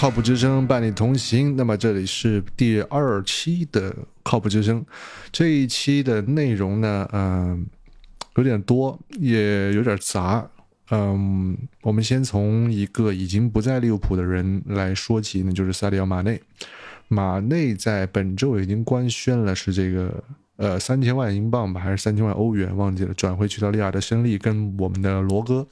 [0.00, 1.54] 靠谱之声伴你同行。
[1.56, 4.82] 那么这里是第二期的靠谱之声，
[5.30, 7.66] 这一期的内容呢，嗯，
[8.36, 10.48] 有点多，也有点杂。
[10.90, 16.40] 嗯，我们先从一个已经不在利物浦的人来说起，那就是萨里奥马内。
[17.08, 20.24] 马内在本周已经官宣了，是这个
[20.56, 22.74] 呃三千万英镑吧，还是三千万欧元？
[22.74, 25.68] 忘记了，转会去到利雅得胜利，跟我们的罗哥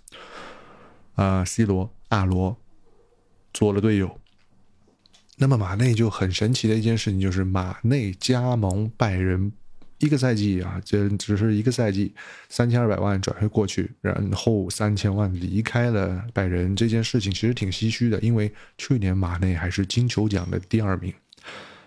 [1.15, 2.55] 啊，C 罗、阿罗。
[3.53, 4.21] 做了队友，
[5.37, 9.53] 那么马内就很神奇的一件事情，就是马内加盟拜仁
[9.99, 12.15] 一个赛季啊，这只是一个赛季，
[12.49, 21.13] 三千二百万转会过去，然后三千万离开了拜仁，这件事情其实挺唏嘘的，因为去年马内还是金球奖的第二名，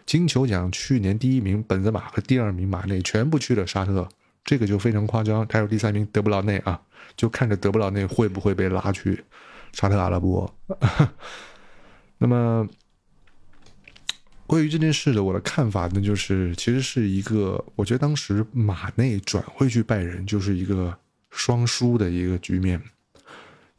[0.06, 4.10] 金球奖去年第一名本泽马和第二名马内全部去了沙特，
[4.44, 6.82] 这个就非常夸张，还有第三名德布劳内啊，
[7.16, 9.24] 就看着德布劳内会不会被拉去
[9.72, 10.54] 沙特阿拉伯。
[12.24, 12.70] 那么，
[14.46, 20.96] 关于这件事的我的看法呢，就是其实是一个，我觉得当时马内转会去拜仁就是一个
[21.32, 22.80] 双输的一个局面，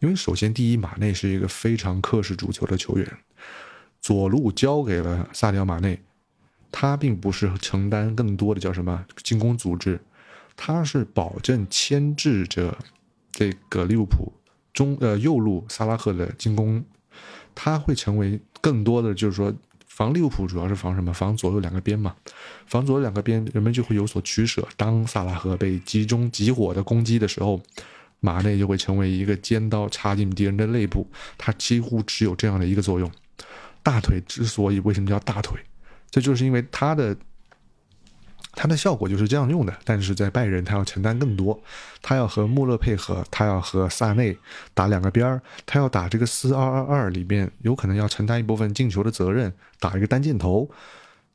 [0.01, 3.19] 因为首先第一，马内是一个非常克制足球的球员，
[4.01, 6.03] 左路交给了萨迪奥马内，
[6.73, 10.01] 他并不是承担更多的叫什么进攻组织，
[10.57, 12.77] 他是保证牵制着
[13.31, 14.33] 这个利物浦
[14.73, 16.85] 中呃右路萨拉赫的进攻。
[17.55, 19.53] 他会成为更多的，就是说
[19.87, 21.13] 防利物浦主要是防什么？
[21.13, 22.15] 防左右两个边嘛。
[22.67, 24.67] 防左右两个边，人们就会有所取舍。
[24.77, 27.61] 当萨拉赫被集中集火的攻击的时候，
[28.21, 31.07] 马内就会成为一个尖刀插进敌人的肋部。
[31.37, 33.11] 他几乎只有这样的一个作用。
[33.83, 35.59] 大腿之所以为什么叫大腿，
[36.11, 37.17] 这就是因为他的。
[38.55, 41.59] 他的效果就是这样用的，但是在拜仁他要承担更多，
[42.03, 44.37] 他要和穆勒配合，他要和萨内
[44.75, 50.71] 打两个边儿，他要打这个四二二二里面有可能要承担一部分进球的责任，打一个单箭头，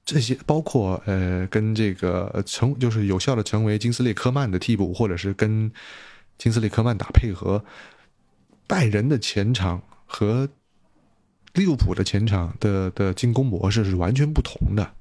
[0.06, 5.72] 这些包括呃跟这个成就是有效的成为金斯利科曼的替补，或者是跟
[6.38, 7.66] 金斯利科曼打配合，
[8.68, 10.48] 拜仁的前场和
[11.54, 14.94] 利物浦的前场的的进攻模式是完全不同的。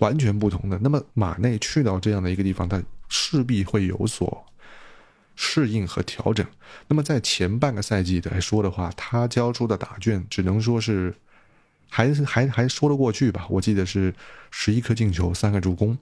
[0.00, 0.78] 完全不同的。
[0.82, 4.44] 那么马内去到这样的一个地方，他势必会有所
[5.36, 6.46] 适应和调整。
[6.88, 11.14] 那么在前半个赛季来说的话，他交出的答卷只能说是
[11.88, 13.46] 还还还说得过去吧。
[13.48, 14.14] 我记得是
[14.50, 15.96] 十一颗进球，三个助攻。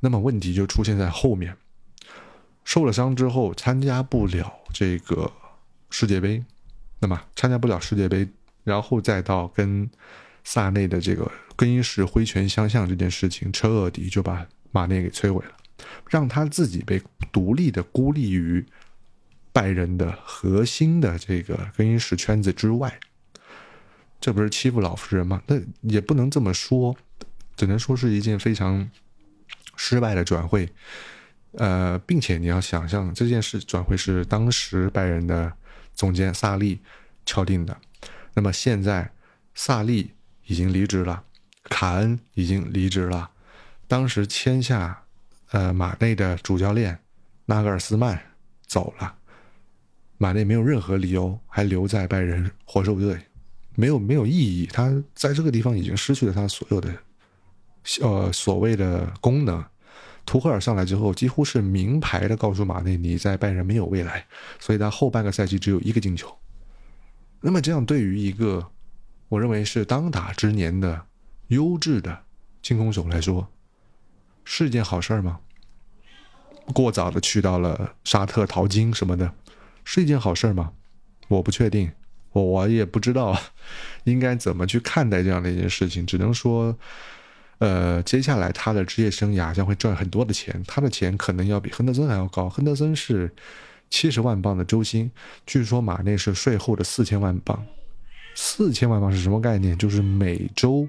[0.00, 1.56] 那么问题就出现在后面，
[2.64, 5.30] 受了伤之后参加不了这个
[5.90, 6.44] 世界杯，
[7.00, 8.28] 那么参加不了世界杯，
[8.64, 9.90] 然后再到跟。
[10.44, 15.52] 萨内的这个更衣室挥拳相向这件事情，彻底就把马内给摧毁了，
[16.08, 18.64] 让他自己被独立的孤立于
[19.52, 22.98] 拜仁的核心的这个更衣室圈子之外。
[24.20, 25.42] 这不是欺负老实人吗？
[25.46, 26.96] 那也不能这么说，
[27.56, 28.90] 只能说是一件非常
[29.76, 30.68] 失败的转会。
[31.52, 35.52] 呃，并且你要想象这件事转会是当时拜仁的
[35.94, 36.80] 总监萨利
[37.26, 37.76] 敲定的，
[38.34, 39.10] 那么现在
[39.54, 40.12] 萨利。
[40.46, 41.22] 已经离职了，
[41.64, 43.30] 卡恩已经离职了。
[43.86, 45.02] 当时签下，
[45.50, 46.98] 呃，马内的主教练
[47.46, 48.20] 纳格尔斯曼
[48.66, 49.14] 走了，
[50.16, 53.20] 马内没有任何理由还留在拜仁活受队，
[53.74, 54.66] 没有没有意义。
[54.66, 56.94] 他在这个地方已经失去了他所有的，
[58.00, 59.64] 呃，所谓的功能。
[60.24, 64.24] 图赫尔上来之后，几乎是明牌的告诉马内，你在拜仁没有未来，
[64.58, 66.32] 所以他后半个赛季只有一个进球。
[67.40, 68.70] 那么这样对于一个。
[69.30, 71.06] 我认为是当打之年的
[71.48, 72.24] 优质的
[72.60, 73.48] 进攻手来说，
[74.44, 75.38] 是件好事儿吗？
[76.74, 79.32] 过早的去到了沙特淘金什么的，
[79.84, 80.72] 是一件好事儿吗？
[81.28, 81.92] 我不确定，
[82.32, 83.40] 我我也不知道
[84.02, 86.04] 应该怎么去看待这样的一件事情。
[86.04, 86.76] 只能说，
[87.58, 92.48] 呃，接下来他的职业生涯将会赚很多的钱，他的钱可能要比亨德森还要高。
[92.48, 93.32] 亨德森是
[93.90, 95.08] 七十万镑的周薪，
[95.46, 97.64] 据说马内是税后的四千万镑。
[98.34, 99.76] 四千万镑是什么概念？
[99.76, 100.88] 就是每周，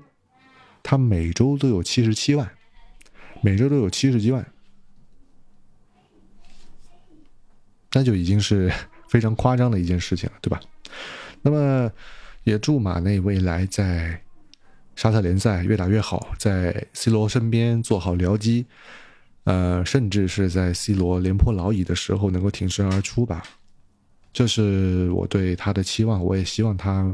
[0.81, 2.49] 他每周都有七十七万，
[3.41, 4.45] 每周都有七十几万，
[7.91, 8.71] 那就已经是
[9.09, 10.59] 非常夸张的一件事情了，对吧？
[11.41, 11.91] 那么，
[12.43, 14.21] 也祝马内未来在
[14.95, 18.65] 沙特联赛越打越好，在 C 罗身边做好僚机，
[19.45, 23.43] 呃，甚至是在 C 罗廉颇老矣的时候能够挺身而出吧。
[24.33, 27.13] 这是我对他的期望，我也希望他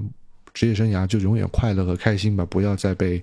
[0.54, 3.22] 职业生涯就永远快乐和开心吧，不要再被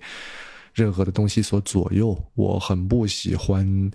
[0.73, 2.17] 任何的东西所左右。
[2.35, 3.91] 我很不喜欢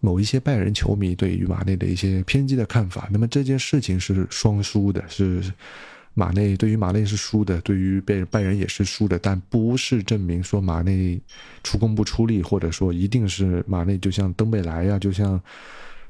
[0.00, 3.08] 某一些拜仁球迷对于马内的一些偏激的看法。
[3.12, 5.40] 那么这件事情是双输的，是
[6.14, 11.20] 马内对于马内是输的，对于拜拜仁也是输的，但不是证明说马内
[11.62, 15.40] 出工不出力，或者说一定是马内就像登贝莱呀，就像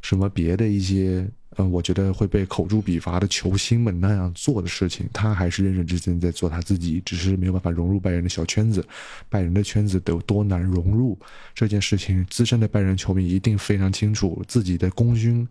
[0.01, 1.25] 什么别的一些，
[1.57, 8.87] 嗯，我觉得会被口诛笔伐的球星们那样做的事情，他还是认认真真在做他自己，只是没有办法融入拜仁的小圈子，
[9.29, 11.19] 拜仁的圈子得有多难融入
[11.55, 15.47] 这件事情，资深的拜仁球迷一定非常清楚，自己的功勋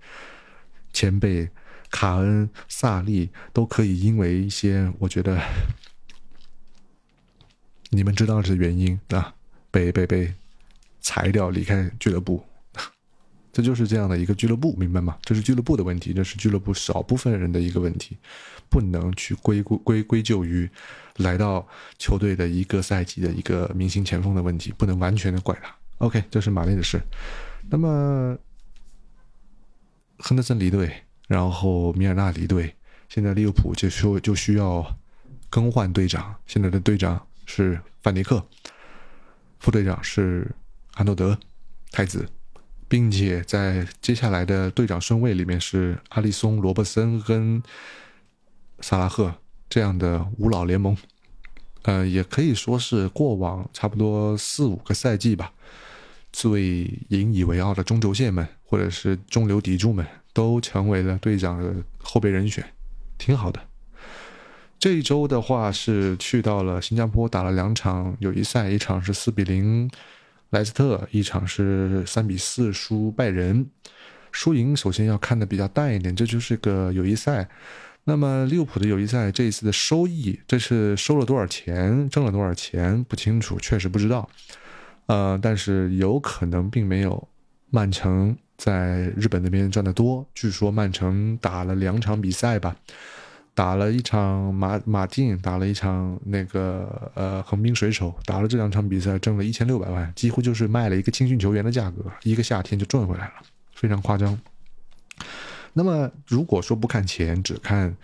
[0.94, 1.50] 前辈。
[1.94, 5.38] 卡恩、萨利都可以因为一些我觉得
[7.90, 9.36] 你们知道的原因啊，
[9.70, 10.34] 被被被
[11.02, 12.42] 裁掉离开俱乐部，
[13.52, 15.18] 这就是这样的一个俱乐部，明白吗？
[15.24, 18.18] 这是俱乐部的问题，这是俱乐部少部分人的一个问题，
[18.70, 20.70] 不能去归归归咎于
[21.18, 21.68] 来到
[21.98, 25.76] 球队的一个赛季的一个明星前锋的问题，不能完全的怪他。
[26.00, 27.02] OK，这是马内的事。
[27.70, 28.38] 那么
[30.20, 30.92] 亨德森离队。
[31.28, 32.76] 然后米尔纳离队，
[33.08, 34.86] 现在利物浦就说就需要
[35.50, 36.36] 更换队长。
[36.46, 38.46] 现在的队长是范迪克，
[39.62, 40.54] 副队长是
[40.96, 41.40] 安诺德
[41.90, 42.28] 太子，
[42.92, 47.64] 并且在接下来的队长顺位里面是阿里松、罗伯森跟
[48.82, 49.34] 萨拉赫
[49.70, 50.98] 这样的五老联盟。
[51.84, 55.54] 呃，也可以说是过往差不多四五个赛季吧，
[56.34, 60.06] 最引以为傲的中轴线们，或者是中流砥柱们。
[60.34, 62.66] 都成为了队长的后备人选，
[63.18, 63.60] 挺好的。
[64.80, 69.92] 这一周的话是去到了新加坡打了两场友谊赛，一场是四比零
[70.52, 73.66] 莱斯特，一场是三比四输拜仁。
[74.32, 77.50] 输赢首先要看的比较淡一点，这就是个友谊赛。
[78.04, 84.30] 那么利物浦的友谊赛这一次的收益，这是收了多少钱，挣了多少钱不清楚，确实不知道。
[85.08, 87.28] 呃，但是有可能并没有
[87.70, 88.38] 曼城。
[88.58, 92.76] 在日本那边赚的多，据说曼城打了两场比赛吧，
[93.62, 103.34] 打了一场马马竞，打了一场那个呃横滨水手，打了这两场比赛挣了一千六百万，几乎就是卖了一个青训球员的价格，一个夏天就赚回来了，
[103.76, 104.36] 非常夸张。
[105.74, 107.96] 那么如果说不看钱，只看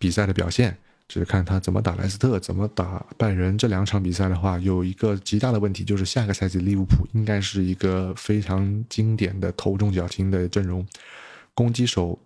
[0.00, 0.76] 比赛的表现。
[1.08, 10.86] 只看他怎么打莱斯特，怎么打拜仁这两场比赛的话，有一个极大的问题，就是下个赛季利物浦应该是一个非常经典的头重脚轻的阵容，
[11.52, 12.18] 攻击手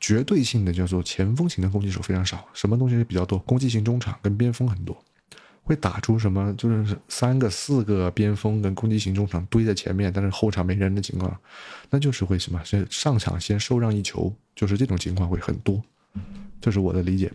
[0.00, 3.38] 绝对性的叫做前锋型的攻击手非常少，什么东西比较多？
[3.40, 4.96] 攻击型中场跟边锋很多，
[5.62, 6.54] 会打出什么？
[6.54, 11.36] 就是三个、四个边锋跟攻击型中场堆在前面，但是后场没人的情况，
[11.90, 12.60] 那就是会什么？
[12.64, 15.82] 先上场先受让一球，就是这种情况会很多，
[16.60, 17.32] 这是我的理解。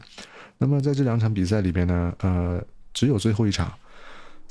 [0.57, 2.63] 那么在这两场比赛里边呢，呃，
[2.93, 3.73] 只有最后一场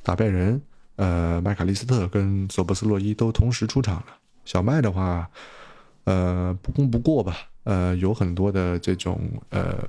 [0.03, 0.61] 打拜仁，
[0.97, 4.07] 呃，麦卡利斯特跟索博斯洛伊都同时出场了。
[4.45, 5.31] 小麦的话，
[6.05, 9.21] 呃，不攻不过吧，呃，有很多的这种
[9.51, 9.87] 呃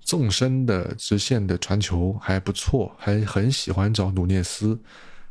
[0.00, 4.78] 纵深的直线的传球还不错，还很喜欢找努涅斯，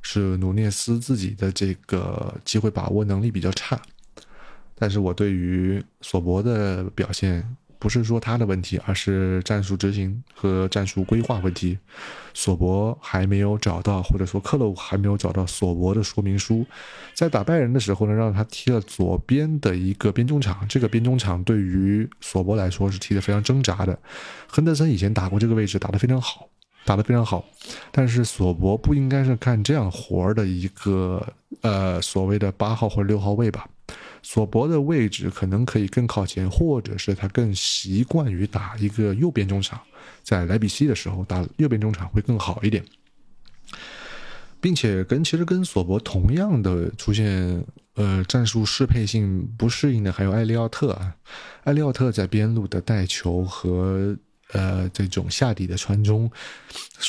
[0.02, 3.82] 是努涅斯自己的这个机会把握能力比较差，
[4.76, 7.56] 但是我对于索博的表现。
[7.80, 11.78] 不是说他的问题，而是战术执行和战术规划问题。
[12.34, 16.66] 索博还没有找到，或者说克洛还没有找到索博的说明书。
[17.14, 23.98] 在打拜仁的时候呢，让他踢了左边的一个边中场，这个边中场对于索博来说是踢得非常挣扎的。
[24.48, 26.48] 亨德森以前打过这个位置，打得非常好，
[26.86, 27.44] 打得非常好。
[27.92, 31.26] 但是索博不应该是干这样活儿的一个
[31.62, 33.68] 呃所谓的八号或者六号位吧？
[34.30, 39.80] 索博的位置可能可以更靠前，或者是他更习惯于打一个右边中场，
[40.22, 42.84] 在莱比锡的时候打右边中场会更好一点，
[44.60, 47.64] 并且跟其实跟索博同样的出现
[47.96, 51.16] 呃战术适配性不适应的还有埃利奥特啊，
[51.64, 54.14] 埃利奥特在边路的带球和
[54.52, 56.30] 呃这种下底的传中，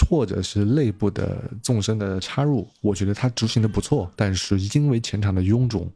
[0.09, 5.91] 或者是内部的纵深的插入，我觉得他执行的不错，但是因为前场的臃肿。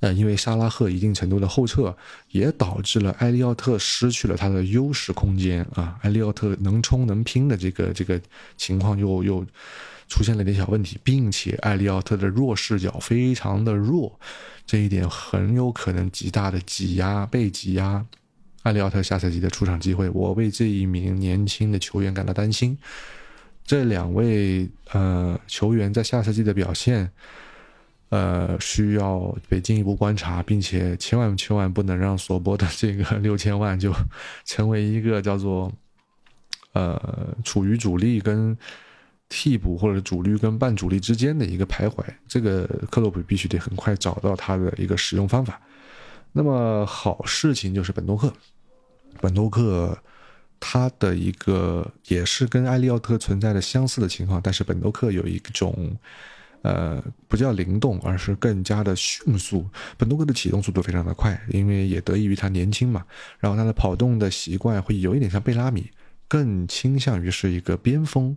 [0.00, 1.96] 呃，因为沙拉赫一定程度的后撤，
[2.30, 5.98] 也导致了埃利奥特失去了他的优势空间啊。
[6.02, 8.20] 埃利奥特能冲能拼的这个这个
[8.58, 9.46] 情况又又
[10.06, 14.20] 出现了点小问题，并且埃利奥特的弱视角非常的弱，
[14.66, 18.04] 这一点很有可能极大的挤压被挤压
[18.64, 20.10] 埃利奥特下赛季的出场机会。
[20.10, 22.76] 我为这一名年轻的球员感到担心。
[23.64, 27.10] 这两位呃球员在下赛季的表现。
[28.08, 33.92] 呃，需要被进一步观察，并且千万千万不能让索博的这个六千万就
[34.44, 35.72] 成为一个叫做
[36.72, 38.56] 呃处于主力跟
[39.28, 42.04] 替补或者主力跟半主力之间的一个徘徊。
[42.28, 45.60] 这个克洛普必须得很快找到他的一个使用方法。
[46.30, 48.32] 那么好事情就是本多克，
[49.20, 49.98] 本多克
[50.60, 55.96] 他的一个也是跟埃利奥特存在的相似的情况，但是本多克有一种。
[56.66, 59.64] 呃，不叫灵动，而是更加的迅速。
[59.96, 63.04] 本多克的启动速度非常的快，因为也得益于他年轻嘛。
[63.38, 65.88] 然后他的跑动的习惯会有一点像贝拉米，
[66.26, 68.36] 更倾向于是一个边锋。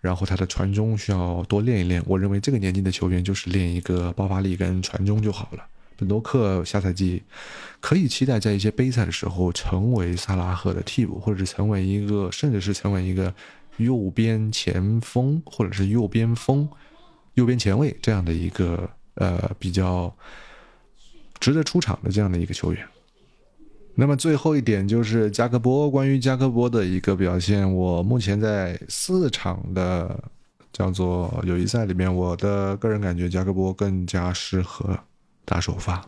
[0.00, 2.02] 然后他的传中需要多练一练。
[2.06, 5.62] 我认为这个年纪的球员就是练一个爆发力跟传中就好了。
[5.98, 7.22] 本多克下赛季
[7.78, 13.34] 可以期待在一些杯赛的时候成为萨拉赫的替补，或者是成为一个，甚至是成为一个
[13.76, 16.66] 右边前锋，或者是右边锋。
[17.40, 20.14] 右边前卫这样的一个呃比较
[21.40, 22.86] 值得出场的这样的一个球员。
[23.94, 30.22] 那么最后一点就是加克波，关于加克波的一个表现，我目前在四场的
[30.72, 34.98] 叫做友谊赛里面，我的个人感觉加克波更加适合
[35.44, 36.04] 打首发。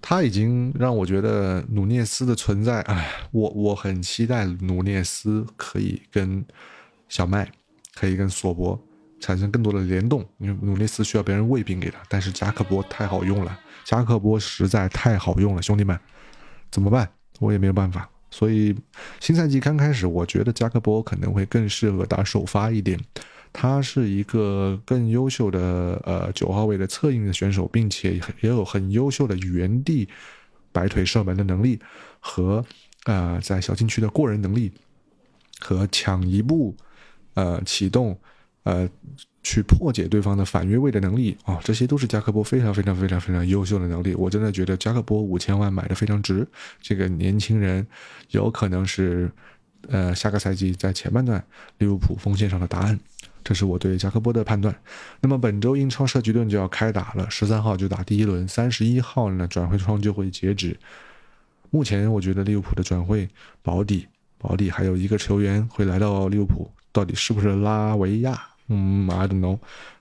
[0.00, 6.44] 他已经让我觉得努涅斯的存在，哎，我我很期待努涅斯可以跟
[7.08, 7.52] 小麦，
[7.94, 8.80] 可以跟索博。
[9.22, 15.96] 产生更多的联动，因为努内斯需要别人喂饼给他，但是加克波太好用了，加克波实在太好用了，兄弟们，
[16.72, 17.08] 怎么办？
[17.38, 18.10] 我也没有办法。
[18.32, 18.74] 所以
[19.20, 22.98] 新赛季刚开始，我觉得加克波可能会更适合打首发一点，
[23.52, 30.08] 他是一个更优秀的呃九号位的策应的选手，并且也有很优秀的原地
[30.72, 31.78] 摆腿射门的能力
[32.18, 32.64] 和
[33.04, 34.72] 呃在小禁区的过人能力
[35.60, 36.74] 和抢一步
[37.34, 38.18] 呃启动。
[38.64, 38.88] 呃，
[39.42, 44.14] 去破解对方的反越位的能力啊，这些都是加克波非常非常非常非常优秀的能力。
[44.14, 46.46] 我真的觉得加克波五千万买的非常值。
[46.80, 47.84] 这个年轻人
[48.30, 49.28] 有可能是
[49.88, 51.44] 呃下个赛季在前半段
[51.78, 52.96] 利物浦锋线上的答案，
[53.42, 54.72] 这是我对加克波的判断。
[55.20, 60.78] 那么本周英超社区盾就要开打了，十三号就打第一轮，三十一号呢转会窗就会截止。
[61.70, 63.28] 目前我觉得利物浦的转会
[63.60, 64.06] 保底
[64.38, 68.40] 保底还有一个球员会来到利物浦，到底是不是拉维亚？
[68.72, 69.58] 嗯，I don't know，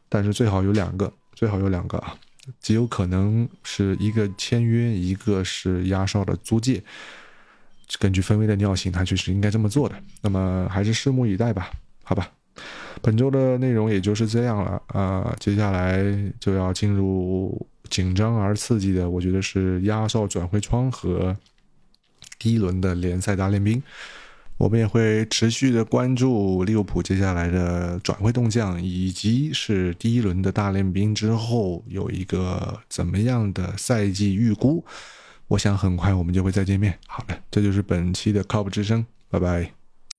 [0.07, 2.15] 但是最好有两个，最好有两个啊，
[2.59, 6.81] 极有可能是一个签约，一个是压哨的租借。
[7.99, 9.95] 根据分威的尿性，他确实应该这么做的。
[10.21, 11.69] 那么还是拭目以待吧，
[12.03, 12.31] 好吧。
[13.01, 16.03] 本周的内容也就是这样了啊，接下来
[16.39, 21.35] 就要进入紧张而刺激的，我觉得是压哨转会窗和
[22.39, 23.81] 第一轮的联赛大练兵。
[24.61, 34.85] 我们也会持续的关注利物浦接下来的转会动向，以及是第一轮的大练兵之后有一个怎么样的赛季预估。
[35.47, 36.95] 我想很快我们就会再见面。
[37.07, 39.80] 好了，这就是本期的 COP 之声，拜拜。